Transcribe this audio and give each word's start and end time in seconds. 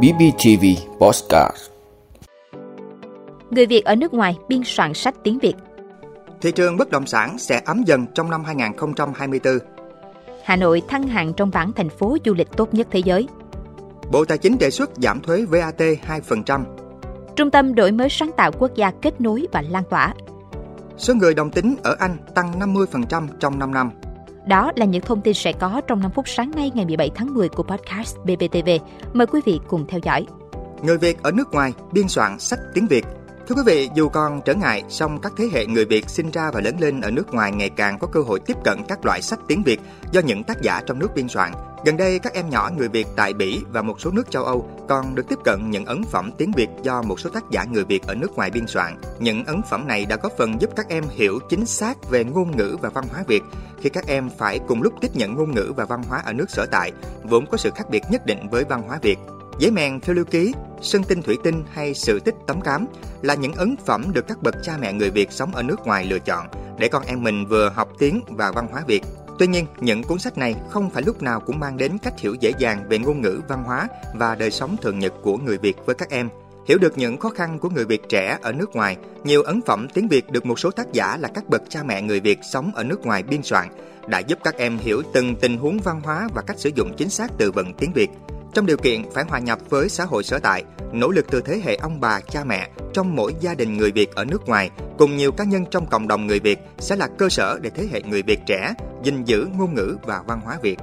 BBTV 0.00 0.64
Postcard 1.00 1.56
Người 3.50 3.66
Việt 3.66 3.84
ở 3.84 3.94
nước 3.94 4.14
ngoài 4.14 4.38
biên 4.48 4.60
soạn 4.64 4.94
sách 4.94 5.14
tiếng 5.24 5.38
Việt 5.38 5.54
Thị 6.40 6.52
trường 6.52 6.76
bất 6.76 6.90
động 6.90 7.06
sản 7.06 7.38
sẽ 7.38 7.62
ấm 7.64 7.82
dần 7.86 8.06
trong 8.14 8.30
năm 8.30 8.44
2024. 8.44 9.58
Hà 10.44 10.56
Nội 10.56 10.82
thăng 10.88 11.02
hạng 11.02 11.32
trong 11.34 11.50
bảng 11.50 11.72
thành 11.72 11.88
phố 11.88 12.16
du 12.24 12.34
lịch 12.34 12.48
tốt 12.56 12.74
nhất 12.74 12.86
thế 12.90 12.98
giới 12.98 13.28
Bộ 14.12 14.24
Tài 14.24 14.38
chính 14.38 14.58
đề 14.58 14.70
xuất 14.70 14.90
giảm 14.96 15.20
thuế 15.20 15.44
VAT 15.44 15.78
2%. 15.78 16.64
Trung 17.36 17.50
tâm 17.50 17.74
đổi 17.74 17.92
mới 17.92 18.08
sáng 18.08 18.30
tạo 18.36 18.52
quốc 18.52 18.70
gia 18.74 18.90
kết 18.90 19.20
nối 19.20 19.46
và 19.52 19.62
lan 19.62 19.84
tỏa 19.90 20.14
Số 20.96 21.14
người 21.14 21.34
đồng 21.34 21.50
tính 21.50 21.76
ở 21.82 21.96
Anh 21.98 22.16
tăng 22.34 22.52
50% 22.58 23.28
trong 23.40 23.58
5 23.58 23.74
năm. 23.74 23.90
Đó 24.46 24.72
là 24.76 24.86
những 24.86 25.02
thông 25.02 25.20
tin 25.20 25.34
sẽ 25.34 25.52
có 25.52 25.80
trong 25.86 26.00
5 26.00 26.10
phút 26.10 26.28
sáng 26.28 26.50
nay 26.50 26.72
ngày 26.74 26.84
17 26.84 27.10
tháng 27.14 27.34
10 27.34 27.48
của 27.48 27.62
podcast 27.62 28.16
BBTV. 28.24 28.68
Mời 29.12 29.26
quý 29.26 29.40
vị 29.44 29.60
cùng 29.68 29.86
theo 29.88 30.00
dõi. 30.02 30.26
Người 30.82 30.98
Việt 30.98 31.22
ở 31.22 31.30
nước 31.30 31.52
ngoài 31.52 31.72
biên 31.92 32.08
soạn 32.08 32.38
sách 32.38 32.58
tiếng 32.74 32.86
Việt. 32.86 33.04
Thưa 33.48 33.54
quý 33.54 33.62
vị, 33.66 33.90
dù 33.94 34.08
còn 34.08 34.40
trở 34.44 34.54
ngại, 34.54 34.84
song 34.88 35.18
các 35.22 35.32
thế 35.36 35.48
hệ 35.52 35.66
người 35.66 35.84
Việt 35.84 36.10
sinh 36.10 36.30
ra 36.30 36.50
và 36.50 36.60
lớn 36.60 36.76
lên 36.80 37.00
ở 37.00 37.10
nước 37.10 37.34
ngoài 37.34 37.52
ngày 37.52 37.70
càng 37.70 37.98
có 37.98 38.06
cơ 38.06 38.20
hội 38.20 38.40
tiếp 38.40 38.56
cận 38.64 38.78
các 38.88 39.04
loại 39.04 39.22
sách 39.22 39.38
tiếng 39.48 39.62
Việt 39.62 39.80
do 40.12 40.20
những 40.20 40.44
tác 40.44 40.62
giả 40.62 40.80
trong 40.86 40.98
nước 40.98 41.08
biên 41.14 41.28
soạn. 41.28 41.52
Gần 41.84 41.96
đây, 41.96 42.18
các 42.18 42.34
em 42.34 42.50
nhỏ 42.50 42.70
người 42.76 42.88
Việt 42.88 43.06
tại 43.16 43.34
Bỉ 43.34 43.60
và 43.72 43.82
một 43.82 44.00
số 44.00 44.10
nước 44.10 44.30
châu 44.30 44.44
Âu 44.44 44.68
còn 44.88 45.14
được 45.14 45.28
tiếp 45.28 45.38
cận 45.44 45.70
những 45.70 45.84
ấn 45.84 46.02
phẩm 46.04 46.30
tiếng 46.38 46.52
Việt 46.52 46.68
do 46.82 47.02
một 47.02 47.20
số 47.20 47.30
tác 47.30 47.44
giả 47.50 47.64
người 47.64 47.84
Việt 47.84 48.02
ở 48.06 48.14
nước 48.14 48.36
ngoài 48.36 48.50
biên 48.50 48.66
soạn. 48.66 49.00
Những 49.18 49.44
ấn 49.44 49.62
phẩm 49.70 49.86
này 49.86 50.06
đã 50.06 50.16
góp 50.22 50.32
phần 50.38 50.60
giúp 50.60 50.70
các 50.76 50.88
em 50.88 51.04
hiểu 51.10 51.38
chính 51.48 51.66
xác 51.66 52.10
về 52.10 52.24
ngôn 52.24 52.56
ngữ 52.56 52.76
và 52.82 52.88
văn 52.88 53.04
hóa 53.10 53.24
Việt 53.26 53.42
khi 53.80 53.88
các 53.88 54.06
em 54.06 54.30
phải 54.38 54.60
cùng 54.68 54.82
lúc 54.82 54.92
tiếp 55.00 55.10
nhận 55.14 55.34
ngôn 55.34 55.54
ngữ 55.54 55.72
và 55.76 55.84
văn 55.84 56.02
hóa 56.08 56.22
ở 56.24 56.32
nước 56.32 56.50
sở 56.50 56.66
tại, 56.66 56.92
vốn 57.22 57.46
có 57.46 57.56
sự 57.56 57.70
khác 57.74 57.90
biệt 57.90 58.02
nhất 58.10 58.26
định 58.26 58.48
với 58.50 58.64
văn 58.64 58.82
hóa 58.82 58.98
Việt. 59.02 59.18
Giấy 59.62 59.70
mèn 59.70 60.00
phiêu 60.00 60.14
lưu 60.14 60.24
ký, 60.24 60.52
sân 60.80 61.02
tinh 61.04 61.22
thủy 61.22 61.38
tinh 61.44 61.64
hay 61.72 61.94
sự 61.94 62.20
tích 62.20 62.34
tấm 62.46 62.60
cám 62.60 62.86
là 63.22 63.34
những 63.34 63.52
ấn 63.52 63.76
phẩm 63.86 64.04
được 64.12 64.26
các 64.28 64.42
bậc 64.42 64.54
cha 64.62 64.76
mẹ 64.80 64.92
người 64.92 65.10
Việt 65.10 65.32
sống 65.32 65.54
ở 65.54 65.62
nước 65.62 65.86
ngoài 65.86 66.04
lựa 66.04 66.18
chọn 66.18 66.46
để 66.78 66.88
con 66.88 67.02
em 67.06 67.22
mình 67.22 67.46
vừa 67.46 67.72
học 67.74 67.88
tiếng 67.98 68.20
và 68.28 68.52
văn 68.52 68.66
hóa 68.70 68.82
Việt. 68.86 69.02
Tuy 69.38 69.46
nhiên, 69.46 69.66
những 69.80 70.02
cuốn 70.02 70.18
sách 70.18 70.38
này 70.38 70.54
không 70.70 70.90
phải 70.90 71.02
lúc 71.02 71.22
nào 71.22 71.40
cũng 71.40 71.60
mang 71.60 71.76
đến 71.76 71.98
cách 72.02 72.18
hiểu 72.18 72.34
dễ 72.40 72.52
dàng 72.58 72.84
về 72.88 72.98
ngôn 72.98 73.20
ngữ, 73.20 73.40
văn 73.48 73.64
hóa 73.64 73.88
và 74.14 74.34
đời 74.34 74.50
sống 74.50 74.76
thường 74.82 74.98
nhật 74.98 75.12
của 75.22 75.36
người 75.36 75.58
Việt 75.58 75.76
với 75.86 75.94
các 75.94 76.10
em. 76.10 76.28
Hiểu 76.66 76.78
được 76.78 76.98
những 76.98 77.18
khó 77.18 77.28
khăn 77.30 77.58
của 77.58 77.68
người 77.68 77.84
Việt 77.84 78.02
trẻ 78.08 78.38
ở 78.42 78.52
nước 78.52 78.76
ngoài, 78.76 78.96
nhiều 79.24 79.42
ấn 79.42 79.60
phẩm 79.66 79.88
tiếng 79.94 80.08
Việt 80.08 80.30
được 80.30 80.46
một 80.46 80.58
số 80.58 80.70
tác 80.70 80.92
giả 80.92 81.16
là 81.16 81.28
các 81.34 81.48
bậc 81.48 81.62
cha 81.68 81.82
mẹ 81.82 82.02
người 82.02 82.20
Việt 82.20 82.38
sống 82.52 82.72
ở 82.74 82.84
nước 82.84 83.06
ngoài 83.06 83.22
biên 83.22 83.42
soạn 83.42 83.68
đã 84.06 84.18
giúp 84.18 84.38
các 84.44 84.56
em 84.56 84.78
hiểu 84.78 85.02
từng 85.12 85.36
tình 85.36 85.58
huống 85.58 85.78
văn 85.84 86.00
hóa 86.04 86.28
và 86.34 86.42
cách 86.42 86.58
sử 86.58 86.70
dụng 86.74 86.94
chính 86.96 87.10
xác 87.10 87.30
từ 87.38 87.52
vựng 87.52 87.74
tiếng 87.74 87.92
Việt. 87.92 88.10
Trong 88.54 88.66
điều 88.66 88.76
kiện 88.76 89.10
phải 89.10 89.24
hòa 89.24 89.38
nhập 89.38 89.58
với 89.68 89.88
xã 89.88 90.04
hội 90.04 90.22
sở 90.22 90.38
tại, 90.38 90.64
nỗ 90.92 91.10
lực 91.10 91.26
từ 91.30 91.40
thế 91.40 91.60
hệ 91.64 91.76
ông 91.76 92.00
bà, 92.00 92.20
cha 92.20 92.44
mẹ 92.44 92.68
trong 92.92 93.16
mỗi 93.16 93.34
gia 93.40 93.54
đình 93.54 93.76
người 93.76 93.92
Việt 93.92 94.14
ở 94.14 94.24
nước 94.24 94.48
ngoài 94.48 94.70
cùng 94.98 95.16
nhiều 95.16 95.32
cá 95.32 95.44
nhân 95.44 95.64
trong 95.70 95.86
cộng 95.86 96.08
đồng 96.08 96.26
người 96.26 96.40
Việt 96.40 96.58
sẽ 96.78 96.96
là 96.96 97.08
cơ 97.18 97.28
sở 97.28 97.58
để 97.62 97.70
thế 97.70 97.88
hệ 97.92 98.02
người 98.02 98.22
Việt 98.22 98.40
trẻ 98.46 98.74
gìn 99.02 99.24
giữ 99.24 99.48
ngôn 99.58 99.74
ngữ 99.74 99.96
và 100.02 100.22
văn 100.26 100.40
hóa 100.44 100.58
Việt. 100.62 100.78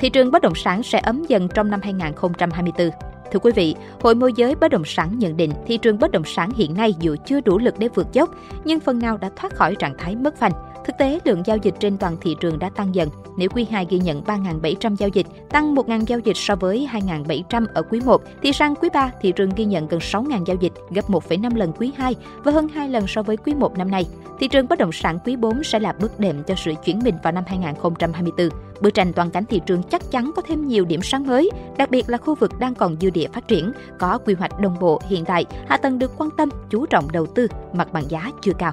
Thị 0.00 0.10
trường 0.10 0.30
bất 0.30 0.42
động 0.42 0.54
sản 0.54 0.82
sẽ 0.82 0.98
ấm 0.98 1.24
dần 1.28 1.48
trong 1.54 1.70
năm 1.70 1.80
2024. 1.82 2.90
Thưa 3.32 3.38
quý 3.38 3.52
vị, 3.54 3.74
Hội 4.00 4.14
môi 4.14 4.32
giới 4.36 4.54
bất 4.54 4.68
động 4.68 4.84
sản 4.84 5.18
nhận 5.18 5.36
định 5.36 5.50
thị 5.66 5.78
trường 5.78 5.98
bất 5.98 6.10
động 6.10 6.24
sản 6.24 6.50
hiện 6.50 6.74
nay 6.74 6.94
dù 7.00 7.16
chưa 7.26 7.40
đủ 7.40 7.58
lực 7.58 7.74
để 7.78 7.88
vượt 7.94 8.12
dốc, 8.12 8.30
nhưng 8.64 8.80
phần 8.80 8.98
nào 8.98 9.16
đã 9.16 9.30
thoát 9.36 9.54
khỏi 9.54 9.76
trạng 9.78 9.94
thái 9.98 10.16
mất 10.16 10.36
phanh. 10.36 10.52
Thực 10.84 10.98
tế, 10.98 11.18
lượng 11.24 11.42
giao 11.46 11.56
dịch 11.56 11.74
trên 11.80 11.96
toàn 11.96 12.16
thị 12.20 12.36
trường 12.40 12.58
đã 12.58 12.68
tăng 12.68 12.94
dần. 12.94 13.08
Nếu 13.36 13.48
quý 13.54 13.66
2 13.70 13.86
ghi 13.90 13.98
nhận 13.98 14.22
3.700 14.22 14.96
giao 14.96 15.08
dịch, 15.08 15.26
tăng 15.50 15.74
1.000 15.74 16.04
giao 16.04 16.18
dịch 16.18 16.36
so 16.36 16.56
với 16.56 16.88
2.700 16.92 17.66
ở 17.74 17.82
quý 17.82 18.00
1, 18.04 18.22
thì 18.42 18.52
sang 18.52 18.74
quý 18.74 18.88
3, 18.92 19.10
thị 19.20 19.32
trường 19.32 19.50
ghi 19.56 19.64
nhận 19.64 19.88
gần 19.88 20.00
6.000 20.00 20.44
giao 20.44 20.56
dịch, 20.60 20.72
gấp 20.90 21.10
1,5 21.10 21.56
lần 21.56 21.72
quý 21.72 21.92
2 21.96 22.14
và 22.44 22.52
hơn 22.52 22.68
2 22.68 22.88
lần 22.88 23.06
so 23.06 23.22
với 23.22 23.36
quý 23.36 23.54
1 23.54 23.78
năm 23.78 23.90
nay. 23.90 24.06
Thị 24.40 24.48
trường 24.48 24.68
bất 24.68 24.78
động 24.78 24.92
sản 24.92 25.18
quý 25.24 25.36
4 25.36 25.64
sẽ 25.64 25.78
là 25.78 25.92
bước 25.92 26.20
đệm 26.20 26.42
cho 26.42 26.54
sự 26.54 26.72
chuyển 26.84 27.00
mình 27.04 27.14
vào 27.22 27.32
năm 27.32 27.44
2024. 27.46 28.48
Bức 28.80 28.94
tranh 28.94 29.12
toàn 29.12 29.30
cảnh 29.30 29.44
thị 29.44 29.60
trường 29.66 29.82
chắc 29.82 30.10
chắn 30.10 30.30
có 30.36 30.42
thêm 30.48 30.68
nhiều 30.68 30.84
điểm 30.84 31.02
sáng 31.02 31.26
mới, 31.26 31.50
đặc 31.76 31.90
biệt 31.90 32.08
là 32.08 32.18
khu 32.18 32.34
vực 32.34 32.58
đang 32.58 32.74
còn 32.74 32.96
dư 33.00 33.10
địa 33.10 33.28
phát 33.32 33.48
triển, 33.48 33.72
có 33.98 34.18
quy 34.18 34.34
hoạch 34.34 34.60
đồng 34.60 34.76
bộ 34.80 35.00
hiện 35.08 35.24
đại, 35.24 35.44
hạ 35.68 35.76
tầng 35.76 35.98
được 35.98 36.10
quan 36.18 36.30
tâm, 36.30 36.48
chú 36.70 36.86
trọng 36.86 37.12
đầu 37.12 37.26
tư, 37.26 37.46
mặt 37.72 37.92
bằng 37.92 38.04
giá 38.08 38.30
chưa 38.42 38.52
cao. 38.58 38.72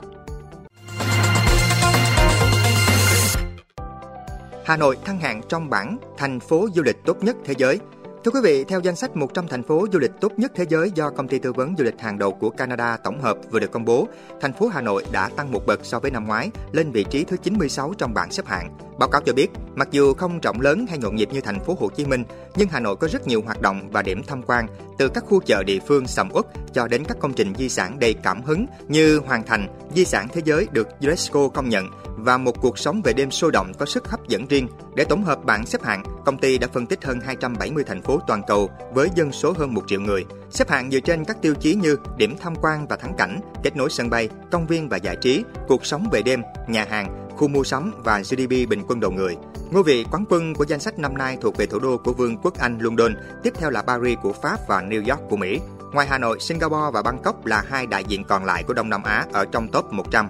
Hà 4.66 4.78
Nội 4.78 4.98
thăng 5.06 5.20
hạng 5.20 5.42
trong 5.50 5.70
bảng 5.70 5.98
thành 6.18 6.40
phố 6.40 6.68
du 6.76 6.84
lịch 6.84 6.98
tốt 7.06 7.24
nhất 7.24 7.36
thế 7.46 7.54
giới. 7.58 7.80
Thưa 8.24 8.32
quý 8.32 8.40
vị, 8.44 8.64
theo 8.64 8.80
danh 8.80 8.96
sách 8.96 9.16
100 9.16 9.48
thành 9.48 9.64
phố 9.64 9.88
du 9.94 10.00
lịch 10.00 10.12
tốt 10.22 10.32
nhất 10.38 10.52
thế 10.56 10.66
giới 10.70 10.92
do 10.96 11.10
công 11.10 11.28
ty 11.28 11.40
tư 11.40 11.54
vấn 11.54 11.76
du 11.78 11.84
lịch 11.84 12.00
hàng 12.00 12.20
đầu 12.20 12.32
của 12.32 12.50
Canada 12.50 12.98
tổng 12.98 13.22
hợp 13.22 13.38
vừa 13.52 13.60
được 13.60 13.72
công 13.72 13.86
bố, 13.86 14.08
thành 14.42 14.54
phố 14.54 14.68
Hà 14.68 14.82
Nội 14.82 15.06
đã 15.12 15.30
tăng 15.36 15.52
một 15.52 15.66
bậc 15.66 15.80
so 15.84 16.00
với 16.00 16.12
năm 16.12 16.28
ngoái, 16.28 16.50
lên 16.72 16.92
vị 16.92 17.04
trí 17.04 17.24
thứ 17.24 17.38
96 17.38 17.94
trong 17.98 18.14
bảng 18.14 18.32
xếp 18.32 18.46
hạng. 18.46 18.78
Báo 19.00 19.10
cáo 19.10 19.22
cho 19.22 19.34
biết, 19.34 19.48
mặc 19.76 19.88
dù 19.92 20.14
không 20.14 20.40
rộng 20.40 20.62
lớn 20.62 20.86
hay 20.90 20.98
nhộn 20.98 21.16
nhịp 21.16 21.30
như 21.32 21.42
thành 21.42 21.60
phố 21.60 21.78
Hồ 21.80 21.90
Chí 21.90 22.06
Minh, 22.06 22.24
nhưng 22.56 22.68
Hà 22.70 22.80
Nội 22.80 22.96
có 22.96 23.08
rất 23.08 23.28
nhiều 23.28 23.42
hoạt 23.46 23.62
động 23.62 23.90
và 23.92 24.02
điểm 24.02 24.22
tham 24.28 24.42
quan, 24.44 24.68
từ 24.98 25.10
các 25.10 25.24
khu 25.28 25.42
chợ 25.46 25.64
địa 25.64 25.80
phương 25.88 26.08
sầm 26.08 26.30
uất 26.34 26.46
cho 26.74 26.88
đến 26.88 27.04
các 27.08 27.18
công 27.20 27.34
trình 27.34 27.54
di 27.58 27.70
sản 27.70 28.00
đầy 28.00 28.14
cảm 28.14 28.42
hứng 28.42 28.66
như 28.88 29.18
Hoàng 29.18 29.44
Thành, 29.46 29.68
di 29.96 30.06
sản 30.06 30.28
thế 30.34 30.42
giới 30.46 30.68
được 30.72 30.88
UNESCO 31.02 31.48
công 31.48 31.70
nhận 31.70 31.88
và 32.18 32.38
một 32.38 32.62
cuộc 32.62 32.78
sống 32.78 33.02
về 33.02 33.14
đêm 33.14 33.32
sôi 33.32 33.52
động 33.52 33.72
có 33.80 33.86
sức 33.86 34.08
hấp 34.08 34.28
dẫn 34.28 34.48
riêng. 34.48 34.68
Để 34.96 35.04
tổng 35.04 35.24
hợp 35.24 35.46
bảng 35.46 35.66
xếp 35.66 35.84
hạng, 35.84 36.04
công 36.26 36.38
ty 36.38 36.58
đã 36.58 36.68
phân 36.74 36.86
tích 36.86 37.04
hơn 37.04 37.20
270 37.20 37.84
thành 37.84 38.02
phố 38.02 38.20
toàn 38.28 38.42
cầu 38.48 38.70
với 38.94 39.10
dân 39.16 39.32
số 39.32 39.54
hơn 39.58 39.74
1 39.74 39.84
triệu 39.88 40.02
người. 40.02 40.26
Xếp 40.50 40.70
hạng 40.70 40.92
dựa 40.92 41.00
trên 41.00 41.26
các 41.26 41.42
tiêu 41.42 41.54
chí 41.60 41.76
như 41.76 41.98
điểm 42.18 42.36
tham 42.42 42.54
quan 42.62 42.88
và 42.88 42.96
thắng 42.96 43.14
cảnh, 43.18 43.40
kết 43.64 43.76
nối 43.76 43.90
sân 43.90 44.10
bay, 44.10 44.30
công 44.52 44.68
viên 44.68 44.90
và 44.90 44.98
giải 44.98 45.16
trí, 45.16 45.44
cuộc 45.68 45.86
sống 45.86 46.08
về 46.12 46.22
đêm, 46.22 46.42
nhà 46.68 46.86
hàng, 46.90 47.28
khu 47.38 47.48
mua 47.48 47.64
sắm 47.64 47.92
và 48.04 48.20
GDP 48.20 48.70
bình 48.70 48.84
quân 48.88 49.00
đầu 49.00 49.12
người. 49.12 49.36
Ngôi 49.72 49.84
vị 49.84 50.06
quán 50.12 50.26
quân 50.30 50.54
của 50.54 50.66
danh 50.66 50.80
sách 50.80 51.00
năm 51.00 51.18
nay 51.18 51.38
thuộc 51.42 51.58
về 51.58 51.66
thủ 51.66 51.80
đô 51.80 51.98
của 51.98 52.14
Vương 52.14 52.38
quốc 52.38 52.58
Anh 52.60 52.80
London, 52.82 53.16
tiếp 53.44 53.54
theo 53.60 53.70
là 53.70 53.82
Paris 53.82 54.20
của 54.22 54.34
Pháp 54.34 54.68
và 54.68 54.82
New 54.82 55.10
York 55.10 55.30
của 55.30 55.38
Mỹ. 55.38 55.60
Ngoài 55.94 56.08
Hà 56.08 56.18
Nội, 56.18 56.40
Singapore 56.40 56.92
và 56.94 57.02
Bangkok 57.02 57.46
là 57.46 57.64
hai 57.68 57.88
đại 57.88 58.04
diện 58.04 58.24
còn 58.24 58.46
lại 58.46 58.64
của 58.64 58.74
Đông 58.74 58.90
Nam 58.90 59.04
Á 59.04 59.26
ở 59.34 59.46
trong 59.52 59.68
top 59.68 59.94
100. 59.94 60.28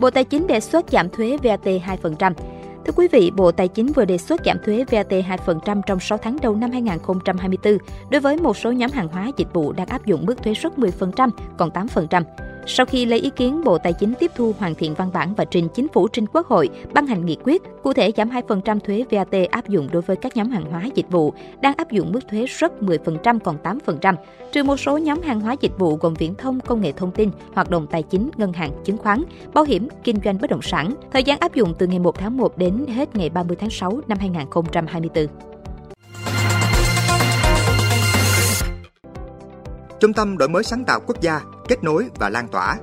Bộ 0.00 0.10
Tài 0.10 0.24
chính 0.24 0.46
đề 0.46 0.60
xuất 0.60 0.90
giảm 0.90 1.10
thuế 1.10 1.36
VAT 1.42 1.64
2%. 1.64 2.32
Thưa 2.86 2.92
quý 2.96 3.08
vị, 3.12 3.30
Bộ 3.36 3.52
Tài 3.52 3.68
chính 3.68 3.92
vừa 3.92 4.04
đề 4.04 4.18
xuất 4.18 4.40
giảm 4.44 4.58
thuế 4.64 4.84
VAT 4.90 5.10
2% 5.10 5.82
trong 5.86 6.00
6 6.00 6.18
tháng 6.18 6.36
đầu 6.42 6.56
năm 6.56 6.70
2024 6.70 7.78
đối 8.10 8.20
với 8.20 8.36
một 8.36 8.56
số 8.56 8.72
nhóm 8.72 8.90
hàng 8.90 9.08
hóa 9.08 9.30
dịch 9.36 9.52
vụ 9.52 9.72
đang 9.72 9.86
áp 9.86 10.06
dụng 10.06 10.26
mức 10.26 10.42
thuế 10.42 10.54
suất 10.54 10.72
10%, 10.78 11.30
còn 11.58 11.70
8%. 11.70 12.22
Sau 12.66 12.86
khi 12.86 13.04
lấy 13.04 13.18
ý 13.18 13.30
kiến, 13.30 13.64
Bộ 13.64 13.78
Tài 13.78 13.92
chính 13.92 14.14
tiếp 14.18 14.30
thu 14.34 14.54
hoàn 14.58 14.74
thiện 14.74 14.94
văn 14.94 15.10
bản 15.12 15.34
và 15.34 15.44
trình 15.44 15.68
chính 15.74 15.88
phủ 15.88 16.08
trình 16.08 16.26
Quốc 16.32 16.46
hội 16.46 16.68
ban 16.92 17.06
hành 17.06 17.26
nghị 17.26 17.36
quyết, 17.44 17.62
cụ 17.82 17.92
thể 17.92 18.12
giảm 18.16 18.30
2% 18.30 18.80
thuế 18.80 19.04
VAT 19.10 19.50
áp 19.50 19.68
dụng 19.68 19.88
đối 19.92 20.02
với 20.02 20.16
các 20.16 20.36
nhóm 20.36 20.50
hàng 20.50 20.70
hóa 20.70 20.88
dịch 20.94 21.10
vụ 21.10 21.32
đang 21.60 21.74
áp 21.76 21.90
dụng 21.90 22.12
mức 22.12 22.20
thuế 22.30 22.46
suất 22.48 22.72
10% 22.80 23.38
còn 23.38 23.56
8%, 23.62 24.14
trừ 24.52 24.62
một 24.62 24.76
số 24.76 24.98
nhóm 24.98 25.22
hàng 25.22 25.40
hóa 25.40 25.56
dịch 25.60 25.78
vụ 25.78 25.96
gồm 25.96 26.14
viễn 26.14 26.34
thông, 26.34 26.60
công 26.60 26.80
nghệ 26.80 26.92
thông 26.92 27.10
tin, 27.10 27.30
hoạt 27.54 27.70
động 27.70 27.86
tài 27.90 28.02
chính, 28.02 28.30
ngân 28.36 28.52
hàng, 28.52 28.70
chứng 28.84 28.98
khoán, 28.98 29.22
bảo 29.54 29.64
hiểm, 29.64 29.88
kinh 30.04 30.16
doanh 30.24 30.38
bất 30.40 30.50
động 30.50 30.62
sản. 30.62 30.94
Thời 31.12 31.24
gian 31.24 31.38
áp 31.38 31.54
dụng 31.54 31.74
từ 31.78 31.86
ngày 31.86 31.98
1 31.98 32.18
tháng 32.18 32.36
1 32.36 32.58
đến 32.58 32.86
hết 32.86 33.16
ngày 33.16 33.30
30 33.30 33.56
tháng 33.60 33.70
6 33.70 34.00
năm 34.08 34.18
2024. 34.18 35.53
Trung 40.00 40.12
tâm 40.12 40.38
đổi 40.38 40.48
mới 40.48 40.62
sáng 40.62 40.84
tạo 40.84 41.00
quốc 41.06 41.20
gia, 41.20 41.40
kết 41.68 41.84
nối 41.84 42.10
và 42.14 42.28
lan 42.28 42.48
tỏa. 42.48 42.76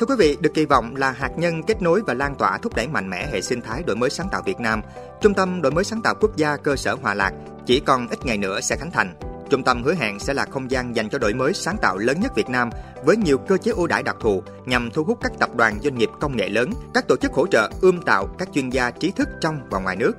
Thưa 0.00 0.06
quý 0.06 0.14
vị, 0.18 0.36
được 0.40 0.50
kỳ 0.54 0.64
vọng 0.64 0.96
là 0.96 1.10
hạt 1.10 1.30
nhân 1.36 1.62
kết 1.62 1.82
nối 1.82 2.00
và 2.06 2.14
lan 2.14 2.34
tỏa 2.34 2.58
thúc 2.58 2.76
đẩy 2.76 2.88
mạnh 2.88 3.10
mẽ 3.10 3.28
hệ 3.32 3.40
sinh 3.40 3.60
thái 3.60 3.82
đổi 3.82 3.96
mới 3.96 4.10
sáng 4.10 4.28
tạo 4.32 4.42
Việt 4.44 4.60
Nam. 4.60 4.82
Trung 5.20 5.34
tâm 5.34 5.62
đổi 5.62 5.72
mới 5.72 5.84
sáng 5.84 6.02
tạo 6.02 6.14
quốc 6.20 6.36
gia 6.36 6.56
cơ 6.56 6.76
sở 6.76 6.96
Hòa 7.02 7.14
Lạc 7.14 7.32
chỉ 7.66 7.80
còn 7.80 8.08
ít 8.08 8.18
ngày 8.24 8.38
nữa 8.38 8.60
sẽ 8.60 8.76
khánh 8.76 8.90
thành. 8.90 9.14
Trung 9.50 9.62
tâm 9.62 9.82
hứa 9.82 9.94
hẹn 9.94 10.18
sẽ 10.18 10.34
là 10.34 10.46
không 10.50 10.70
gian 10.70 10.96
dành 10.96 11.08
cho 11.08 11.18
đổi 11.18 11.34
mới 11.34 11.54
sáng 11.54 11.76
tạo 11.82 11.98
lớn 11.98 12.20
nhất 12.20 12.32
Việt 12.34 12.48
Nam 12.48 12.70
với 13.04 13.16
nhiều 13.16 13.38
cơ 13.38 13.56
chế 13.56 13.72
ưu 13.72 13.86
đãi 13.86 14.02
đặc 14.02 14.16
thù 14.20 14.42
nhằm 14.64 14.90
thu 14.90 15.04
hút 15.04 15.18
các 15.22 15.32
tập 15.38 15.50
đoàn 15.56 15.78
doanh 15.82 15.94
nghiệp 15.94 16.10
công 16.20 16.36
nghệ 16.36 16.48
lớn, 16.48 16.70
các 16.94 17.08
tổ 17.08 17.16
chức 17.16 17.32
hỗ 17.32 17.46
trợ 17.46 17.70
ươm 17.80 18.02
tạo 18.02 18.26
các 18.38 18.48
chuyên 18.52 18.70
gia 18.70 18.90
trí 18.90 19.10
thức 19.10 19.28
trong 19.40 19.60
và 19.70 19.80
ngoài 19.80 19.96
nước. 19.96 20.12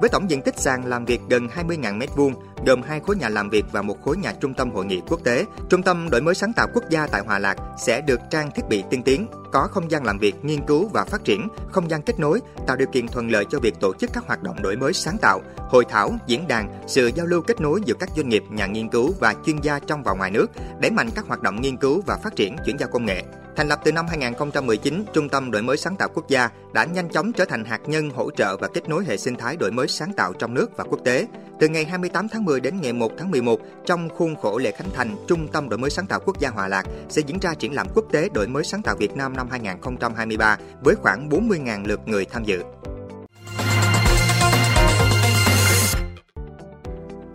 Với 0.00 0.08
tổng 0.08 0.30
diện 0.30 0.42
tích 0.42 0.58
sàn 0.58 0.86
làm 0.86 1.04
việc 1.04 1.20
gần 1.28 1.48
20.000 1.56 1.98
m2, 1.98 2.32
gồm 2.66 2.82
hai 2.82 3.00
khối 3.00 3.16
nhà 3.16 3.28
làm 3.28 3.50
việc 3.50 3.64
và 3.72 3.82
một 3.82 4.02
khối 4.04 4.16
nhà 4.16 4.32
trung 4.40 4.54
tâm 4.54 4.70
hội 4.70 4.84
nghị 4.84 5.00
quốc 5.08 5.20
tế, 5.24 5.44
Trung 5.70 5.82
tâm 5.82 6.10
đổi 6.10 6.20
mới 6.20 6.34
sáng 6.34 6.52
tạo 6.52 6.66
quốc 6.74 6.84
gia 6.90 7.06
tại 7.06 7.22
Hòa 7.26 7.38
Lạc 7.38 7.56
sẽ 7.78 8.00
được 8.00 8.20
trang 8.30 8.50
thiết 8.54 8.62
bị 8.68 8.84
tiên 8.90 9.02
tiến, 9.02 9.26
có 9.52 9.68
không 9.70 9.90
gian 9.90 10.04
làm 10.04 10.18
việc, 10.18 10.34
nghiên 10.42 10.66
cứu 10.66 10.88
và 10.92 11.04
phát 11.04 11.24
triển, 11.24 11.48
không 11.70 11.90
gian 11.90 12.02
kết 12.02 12.18
nối, 12.18 12.40
tạo 12.66 12.76
điều 12.76 12.88
kiện 12.88 13.08
thuận 13.08 13.30
lợi 13.30 13.44
cho 13.50 13.58
việc 13.58 13.74
tổ 13.80 13.94
chức 13.94 14.10
các 14.12 14.26
hoạt 14.26 14.42
động 14.42 14.62
đổi 14.62 14.76
mới 14.76 14.92
sáng 14.92 15.18
tạo, 15.18 15.40
hội 15.56 15.84
thảo, 15.88 16.10
diễn 16.26 16.48
đàn, 16.48 16.68
sự 16.86 17.10
giao 17.14 17.26
lưu 17.26 17.42
kết 17.42 17.60
nối 17.60 17.80
giữa 17.84 17.94
các 17.94 18.08
doanh 18.16 18.28
nghiệp, 18.28 18.42
nhà 18.50 18.66
nghiên 18.66 18.88
cứu 18.88 19.14
và 19.20 19.34
chuyên 19.46 19.60
gia 19.60 19.78
trong 19.78 20.02
và 20.02 20.14
ngoài 20.14 20.30
nước, 20.30 20.46
đẩy 20.80 20.90
mạnh 20.90 21.08
các 21.14 21.26
hoạt 21.26 21.42
động 21.42 21.60
nghiên 21.60 21.76
cứu 21.76 22.02
và 22.06 22.16
phát 22.22 22.36
triển 22.36 22.56
chuyển 22.64 22.78
giao 22.78 22.88
công 22.92 23.06
nghệ. 23.06 23.22
Thành 23.56 23.68
lập 23.68 23.80
từ 23.84 23.92
năm 23.92 24.06
2019, 24.08 25.04
Trung 25.12 25.28
tâm 25.28 25.50
Đổi 25.50 25.62
mới 25.62 25.76
sáng 25.76 25.96
tạo 25.96 26.08
quốc 26.14 26.28
gia 26.28 26.50
đã 26.72 26.84
nhanh 26.84 27.08
chóng 27.08 27.32
trở 27.32 27.44
thành 27.44 27.64
hạt 27.64 27.80
nhân 27.86 28.10
hỗ 28.10 28.30
trợ 28.30 28.56
và 28.56 28.68
kết 28.68 28.88
nối 28.88 29.04
hệ 29.04 29.16
sinh 29.16 29.36
thái 29.36 29.56
đổi 29.56 29.70
mới 29.70 29.88
sáng 29.88 30.12
tạo 30.12 30.32
trong 30.32 30.54
nước 30.54 30.76
và 30.76 30.84
quốc 30.84 31.00
tế. 31.04 31.26
Từ 31.60 31.68
ngày 31.68 31.84
28 31.84 32.28
tháng 32.28 32.44
10 32.44 32.60
đến 32.60 32.80
ngày 32.80 32.92
1 32.92 33.12
tháng 33.18 33.30
11, 33.30 33.60
trong 33.86 34.08
khuôn 34.08 34.36
khổ 34.36 34.58
lễ 34.58 34.70
khánh 34.70 34.90
thành 34.94 35.16
Trung 35.28 35.48
tâm 35.48 35.68
Đổi 35.68 35.78
mới 35.78 35.90
sáng 35.90 36.06
tạo 36.06 36.20
quốc 36.20 36.40
gia 36.40 36.50
Hòa 36.50 36.68
Lạc 36.68 36.86
sẽ 37.08 37.22
diễn 37.26 37.38
ra 37.38 37.54
triển 37.54 37.74
lãm 37.74 37.86
quốc 37.94 38.04
tế 38.12 38.28
đổi 38.34 38.48
mới 38.48 38.64
sáng 38.64 38.82
tạo 38.82 38.96
Việt 38.96 39.16
Nam 39.16 39.36
năm 39.36 39.48
2023 39.50 40.58
với 40.84 40.94
khoảng 40.94 41.28
40.000 41.28 41.86
lượt 41.86 42.00
người 42.06 42.24
tham 42.24 42.44
dự. 42.44 42.62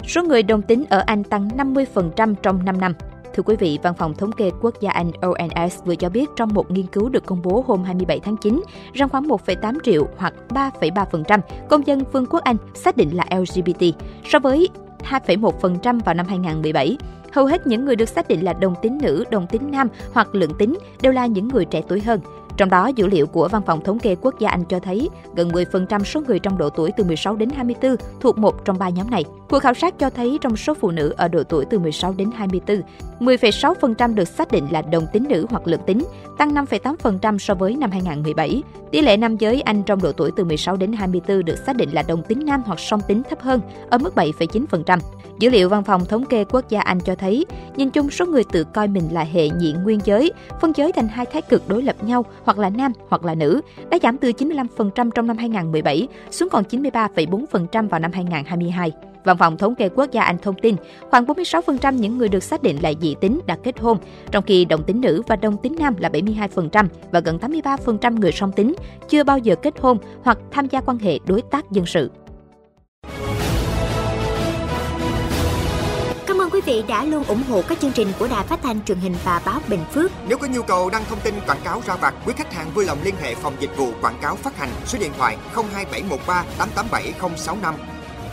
Số 0.08 0.24
người 0.24 0.44
đồng 0.44 0.62
tính 0.62 0.86
ở 0.90 1.04
Anh 1.06 1.24
tăng 1.24 1.48
50% 1.48 2.36
trong 2.36 2.66
5 2.66 2.80
năm. 2.80 2.94
Thưa 3.36 3.44
quý 3.44 3.56
vị, 3.56 3.80
Văn 3.84 3.94
phòng 3.94 4.14
Thống 4.14 4.32
kê 4.32 4.52
Quốc 4.62 4.82
gia 4.82 4.92
Anh 4.92 5.12
ONS 5.22 5.84
vừa 5.86 5.96
cho 5.96 6.10
biết 6.10 6.30
trong 6.36 6.54
một 6.54 6.72
nghiên 6.72 6.86
cứu 6.86 7.10
được 7.10 7.26
công 7.26 7.42
bố 7.42 7.64
hôm 7.68 7.84
27 7.84 8.20
tháng 8.20 8.38
9, 8.38 8.62
rằng 8.94 9.10
khoảng 9.10 9.28
1,8 9.28 9.78
triệu 9.84 10.08
hoặc 10.18 10.34
3,3% 10.50 11.40
công 11.70 11.88
dân 11.88 12.04
Vương 12.12 12.26
quốc 12.26 12.44
Anh 12.44 12.58
xác 12.74 12.98
định 12.98 13.16
là 13.16 13.26
LGBT, 13.38 13.84
so 14.26 14.40
với 14.40 14.70
2,1% 15.10 16.00
vào 16.06 16.16
năm 16.16 16.28
2017. 16.28 16.98
Hầu 17.32 17.46
hết 17.46 17.68
những 17.68 17.86
người 17.86 17.96
được 17.96 18.10
xác 18.10 18.28
định 18.28 18.44
là 18.44 18.54
đồng 18.54 18.76
tính 18.82 18.98
nữ, 19.02 19.24
đồng 19.32 19.48
tính 19.48 19.72
nam 19.72 19.88
hoặc 20.14 20.36
lượng 20.36 20.54
tính 20.60 20.78
đều 21.02 21.12
là 21.12 21.26
những 21.26 21.48
người 21.48 21.66
trẻ 21.66 21.82
tuổi 21.88 22.02
hơn. 22.02 22.20
Trong 22.58 22.70
đó, 22.70 22.88
dữ 22.88 23.08
liệu 23.08 23.28
của 23.28 23.48
Văn 23.48 23.62
phòng 23.66 23.84
Thống 23.84 24.00
kê 24.00 24.16
Quốc 24.22 24.40
gia 24.40 24.50
Anh 24.50 24.66
cho 24.66 24.80
thấy 24.80 25.10
gần 25.36 25.50
10% 25.50 26.04
số 26.04 26.22
người 26.28 26.40
trong 26.40 26.58
độ 26.58 26.70
tuổi 26.70 26.92
từ 26.98 27.04
16 27.04 27.36
đến 27.36 27.50
24 27.50 27.96
thuộc 28.20 28.38
một 28.38 28.66
trong 28.66 28.80
ba 28.80 28.90
nhóm 28.90 29.10
này. 29.10 29.24
Cuộc 29.50 29.60
khảo 29.60 29.74
sát 29.74 30.00
cho 30.00 30.10
thấy 30.10 30.38
trong 30.42 30.56
số 30.56 30.74
phụ 30.74 30.92
nữ 30.92 31.14
ở 31.18 31.28
độ 31.28 31.44
tuổi 31.44 31.66
từ 31.66 31.80
16 31.80 32.14
đến 32.18 32.30
24, 32.36 32.82
10,6% 33.22 34.16
được 34.16 34.28
xác 34.28 34.52
định 34.52 34.68
là 34.72 34.82
đồng 34.82 35.08
tính 35.14 35.26
nữ 35.30 35.46
hoặc 35.50 35.68
lượng 35.68 35.82
tính, 35.88 36.04
tăng 36.38 36.54
5,8% 36.54 37.38
so 37.38 37.54
với 37.54 37.76
năm 37.76 37.92
2017. 37.92 38.64
Tỷ 38.92 39.02
lệ 39.02 39.18
nam 39.18 39.38
giới 39.38 39.62
Anh 39.62 39.84
trong 39.84 40.02
độ 40.02 40.12
tuổi 40.12 40.32
từ 40.36 40.44
16 40.44 40.76
đến 40.76 40.94
24 40.94 41.46
được 41.46 41.56
xác 41.66 41.76
định 41.76 41.90
là 41.92 42.02
đồng 42.02 42.24
tính 42.24 42.46
nam 42.46 42.64
hoặc 42.66 42.80
song 42.80 43.02
tính 43.08 43.22
thấp 43.30 43.42
hơn, 43.42 43.62
ở 43.90 43.98
mức 43.98 44.16
7,9%. 44.16 45.00
Dữ 45.40 45.50
liệu 45.50 45.70
Văn 45.70 45.84
phòng 45.84 46.06
Thống 46.06 46.26
kê 46.26 46.44
Quốc 46.44 46.70
gia 46.70 46.82
Anh 46.82 47.00
cho 47.00 47.16
thấy, 47.16 47.46
nhìn 47.76 47.90
chung 47.90 48.10
số 48.10 48.26
người 48.26 48.44
tự 48.44 48.64
coi 48.64 48.88
mình 48.88 49.10
là 49.12 49.24
hệ 49.24 49.50
nhị 49.50 49.74
nguyên 49.74 50.00
giới, 50.06 50.32
phân 50.62 50.74
giới 50.76 50.92
thành 50.92 51.08
hai 51.08 51.26
thái 51.26 51.42
cực 51.42 51.70
đối 51.70 51.84
lập 51.84 52.04
nhau 52.04 52.26
hoặc 52.44 52.60
là 52.60 52.70
nam 52.70 52.92
hoặc 53.10 53.26
là 53.26 53.36
nữ, 53.36 53.62
đã 53.90 53.98
giảm 54.04 54.18
từ 54.18 54.32
95% 54.32 55.12
trong 55.12 55.28
năm 55.28 55.38
2017 55.38 56.08
xuống 56.32 56.50
còn 56.50 56.64
93,4% 56.64 57.88
vào 57.90 58.00
năm 58.00 58.12
2022. 58.12 59.11
Văn 59.24 59.38
phòng 59.38 59.58
Thống 59.58 59.76
kê 59.76 59.90
Quốc 59.90 60.12
gia 60.12 60.24
Anh 60.24 60.38
thông 60.38 60.56
tin, 60.62 60.76
khoảng 61.12 61.26
46% 61.26 61.94
những 61.94 62.18
người 62.18 62.30
được 62.30 62.44
xác 62.44 62.64
định 62.64 62.78
là 62.82 62.94
dị 63.02 63.16
tính 63.22 63.40
đã 63.46 63.58
kết 63.64 63.80
hôn, 63.80 63.98
trong 64.32 64.44
khi 64.44 64.66
đồng 64.66 64.84
tính 64.84 65.02
nữ 65.02 65.22
và 65.28 65.36
đồng 65.36 65.58
tính 65.58 65.76
nam 65.80 65.96
là 66.00 66.10
72% 66.10 66.86
và 67.12 67.20
gần 67.20 67.38
83% 67.38 68.20
người 68.20 68.32
song 68.32 68.52
tính 68.52 68.76
chưa 69.10 69.24
bao 69.24 69.38
giờ 69.38 69.56
kết 69.56 69.74
hôn 69.80 69.98
hoặc 70.24 70.38
tham 70.52 70.68
gia 70.68 70.82
quan 70.82 71.00
hệ 71.00 71.20
đối 71.28 71.42
tác 71.42 71.72
dân 71.72 71.86
sự. 71.86 72.12
Cảm 76.28 76.42
ơn 76.42 76.50
quý 76.50 76.62
vị 76.66 76.84
đã 76.88 77.06
luôn 77.06 77.24
ủng 77.24 77.44
hộ 77.50 77.62
các 77.68 77.80
chương 77.80 77.92
trình 77.92 78.08
của 78.20 78.28
Đài 78.28 78.46
Phát 78.48 78.60
thanh 78.64 78.82
truyền 78.82 78.98
hình 78.98 79.14
và 79.24 79.42
báo 79.46 79.60
Bình 79.70 79.84
Phước. 79.92 80.12
Nếu 80.28 80.38
có 80.38 80.48
nhu 80.48 80.62
cầu 80.62 80.90
đăng 80.90 81.04
thông 81.10 81.20
tin 81.24 81.34
quảng 81.48 81.62
cáo 81.64 81.82
ra 81.86 81.96
vặt, 81.96 82.14
quý 82.26 82.34
khách 82.38 82.54
hàng 82.54 82.68
vui 82.76 82.86
lòng 82.86 82.98
liên 83.04 83.16
hệ 83.22 83.36
phòng 83.36 83.54
dịch 83.60 83.78
vụ 83.78 83.88
quảng 84.02 84.18
cáo 84.22 84.36
phát 84.36 84.58
hành 84.58 84.70
số 84.86 85.00
điện 85.02 85.12
thoại 85.18 85.38
02713 85.54 86.46
887065. 86.58 88.01